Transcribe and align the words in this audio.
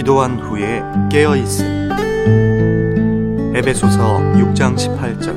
기도한 0.00 0.40
후에 0.40 0.82
깨어 1.12 1.36
있음. 1.36 1.90
에베소서 3.54 4.32
6장 4.32 4.74
18절. 4.74 5.34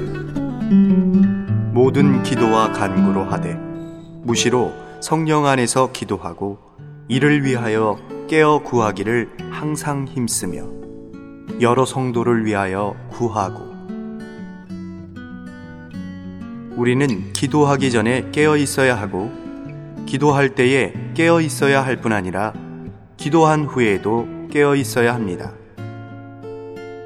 모든 1.74 2.24
기도와 2.24 2.72
간구로 2.72 3.26
하되 3.26 3.56
무시로 4.22 4.72
성령 5.02 5.48
안에서 5.48 5.92
기도하고 5.92 6.60
이를 7.10 7.44
위하여 7.44 7.98
깨어 8.30 8.60
구하기를 8.60 9.32
항상 9.52 10.08
힘쓰며 10.08 10.64
여러 11.60 11.84
성도를 11.86 12.46
위하여 12.46 12.96
구하고 13.10 13.66
우리는 16.78 17.34
기도하기 17.34 17.92
전에 17.92 18.30
깨어 18.32 18.56
있어야 18.56 18.96
하고 18.96 19.30
기도할 20.06 20.56
때에 20.56 20.94
깨어 21.16 21.42
있어야 21.42 21.86
할 21.86 21.98
뿐 21.98 22.14
아니라 22.14 22.54
기도한 23.18 23.66
후에도 23.66 24.43
깨어 24.54 24.76
있어야 24.76 25.16
합니다. 25.16 25.52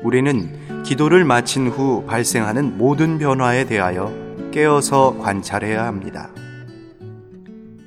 우리는 0.03 0.83
기도를 0.83 1.23
마친 1.23 1.69
후 1.69 2.03
발생하는 2.05 2.77
모든 2.77 3.17
변화에 3.17 3.63
대하여 3.63 4.11
깨어서 4.51 5.17
관찰해야 5.19 5.85
합니다. 5.85 6.29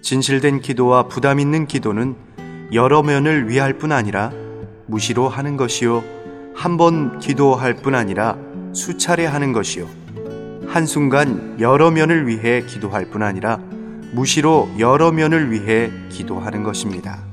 진실된 0.01 0.60
기도와 0.62 1.09
부담 1.09 1.38
있는 1.41 1.66
기도는 1.66 2.16
여러 2.73 3.02
면을 3.02 3.51
위할 3.51 3.74
뿐 3.74 3.92
아니라 3.92 4.32
무시로 4.87 5.28
하는 5.28 5.59
것이요. 5.59 6.02
한 6.54 6.79
번 6.79 7.18
기도할 7.18 7.74
뿐 7.74 7.95
아니라 7.95 8.38
수차례 8.73 9.27
하는 9.27 9.52
것이요. 9.52 9.87
한순간 10.68 11.59
여러 11.60 11.90
면을 11.90 12.27
위해 12.27 12.65
기도할 12.66 13.10
뿐 13.10 13.23
아니라 13.23 13.59
무시로 14.15 14.70
여러 14.79 15.12
면을 15.12 15.51
위해 15.51 15.90
기도하는 16.09 16.62
것입니다. 16.62 17.29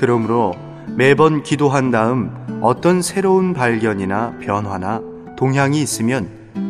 그러므로 0.00 0.54
매번 0.96 1.42
기도한 1.42 1.90
다음 1.90 2.30
어떤 2.62 3.02
새로운 3.02 3.52
발견이나 3.52 4.32
변화나 4.40 5.02
동향이 5.36 5.82
있으면 5.82 6.26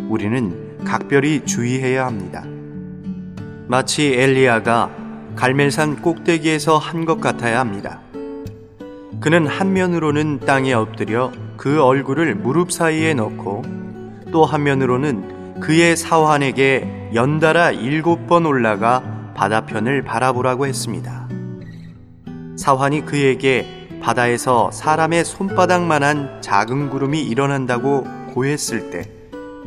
우리는 0.09 0.81
각별히 0.85 1.45
주의해야 1.45 2.07
합니다. 2.07 2.43
마치 3.69 4.15
엘리야가 4.15 4.91
갈멜산 5.37 6.03
꼭대기에서 6.03 6.79
한 6.79 7.05
것 7.05 7.21
같아야 7.21 7.61
합니다. 7.61 8.01
그는 9.21 9.47
한 9.47 9.75
면으로는 9.75 10.41
땅에 10.41 10.73
엎드려 10.73 11.31
그 11.57 11.81
얼굴을 11.81 12.35
무릎 12.35 12.73
사이에 12.73 13.15
넣고 13.15 13.63
또 14.33 14.45
한 14.45 14.65
면으로는 14.65 15.61
그의 15.61 15.97
사환에게 15.97 17.11
연달아 17.15 17.71
일곱 17.71 18.27
번 18.27 18.45
올라가 18.45 19.05
바다편을 19.37 20.03
바라보라고 20.03 20.67
했습니다. 20.67 21.20
사환이 22.61 23.07
그에게 23.07 23.89
바다에서 24.03 24.71
사람의 24.71 25.25
손바닥만한 25.25 26.43
작은 26.43 26.91
구름이 26.91 27.23
일어난다고 27.23 28.05
고했을 28.35 28.91
때 28.91 29.11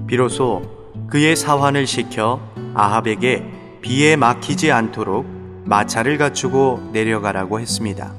비로소 0.06 0.62
그의 1.10 1.36
사환을 1.36 1.88
시켜 1.88 2.40
아합에게 2.76 3.80
비에 3.82 4.16
막히지 4.16 4.72
않도록 4.72 5.26
마차를 5.66 6.20
갖추고 6.20 6.92
내려가라고 6.94 7.60
했습니다. 7.60 8.14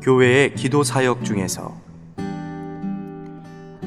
교회의 0.00 0.54
기도 0.54 0.84
사역 0.84 1.26
중에서 1.26 1.74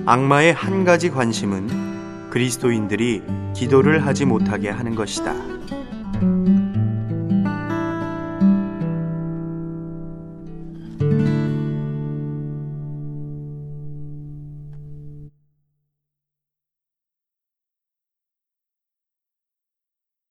악마의 0.05 0.53
한 0.53 0.83
가지 0.83 1.09
관심은 1.09 2.29
그리스도인들이 2.29 3.23
기도를 3.55 4.05
하지 4.05 4.25
못하게 4.25 4.69
하는 4.69 4.93
것이다. 4.93 5.33